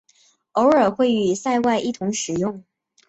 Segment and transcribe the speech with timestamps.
[0.53, 2.63] 偶尔会与塞外一同使用。